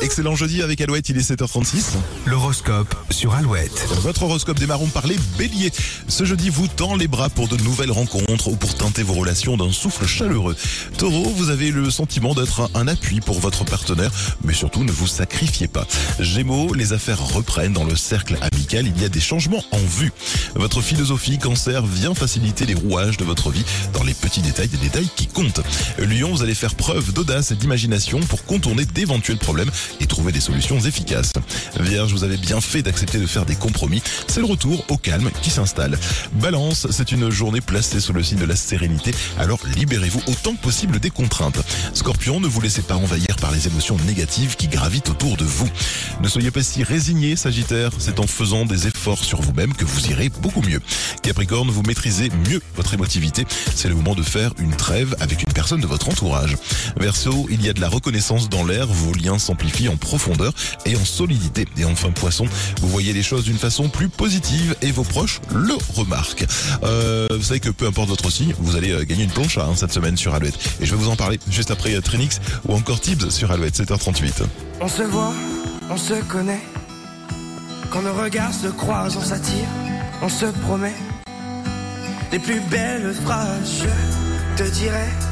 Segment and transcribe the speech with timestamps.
[0.00, 1.96] Excellent jeudi avec Alouette, il est 7h36.
[2.24, 3.84] L'horoscope sur Alouette.
[4.02, 5.72] Votre horoscope démarrons par les béliers.
[6.06, 9.56] Ce jeudi vous tend les bras pour de nouvelles rencontres ou pour teinter vos relations
[9.56, 10.54] d'un souffle chaleureux.
[10.98, 14.12] Taureau, vous avez le sentiment d'être un appui pour votre partenaire,
[14.44, 15.86] mais surtout ne vous sacrifiez pas.
[16.20, 20.12] Gémeaux, les affaires reprennent dans le cercle amical, il y a des changements en vue.
[20.54, 24.76] Votre philosophie cancer vient faciliter les rouages de votre vie dans les petits détails, des
[24.76, 25.60] détails qui comptent.
[25.98, 29.70] Lion, vous allez faire preuve d'audace et d'imagination pour contourner d'éventuels problèmes
[30.00, 31.32] et trouver des solutions efficaces.
[31.80, 34.02] Vierge, vous avez bien fait d'accepter de faire des compromis.
[34.26, 35.98] C'est le retour au calme qui s'installe.
[36.34, 40.62] Balance, c'est une journée placée sous le signe de la sérénité, alors libérez-vous autant que
[40.62, 41.58] possible des contraintes.
[41.94, 45.68] Scorpion, ne vous laissez pas envahir par les émotions négatives qui gravitent autour de vous.
[46.22, 50.08] Ne soyez pas si résigné, Sagittaire, c'est en faisant des efforts sur vous-même que vous
[50.08, 50.80] irez beaucoup mieux.
[51.22, 55.47] Capricorne, vous maîtrisez mieux votre émotivité, c'est le moment de faire une trêve avec une
[55.58, 56.56] de votre entourage.
[56.98, 60.52] Verseau, il y a de la reconnaissance dans l'air, vos liens s'amplifient en profondeur
[60.86, 61.66] et en solidité.
[61.76, 62.46] Et enfin Poisson,
[62.80, 66.46] vous voyez les choses d'une façon plus positive et vos proches le remarquent.
[66.84, 69.72] Euh, vous savez que peu importe votre signe, vous allez euh, gagner une planche hein,
[69.74, 70.56] cette semaine sur Alouette.
[70.80, 73.78] Et je vais vous en parler juste après euh, Trinix ou encore Tibbs sur Alouette,
[73.80, 74.44] 7h38.
[74.80, 75.34] On se voit,
[75.90, 76.62] on se connaît.
[77.90, 79.68] Quand nos regards se croisent, on s'attire,
[80.22, 80.94] on se promet.
[82.30, 85.28] Les plus belles phrases, je te dirai.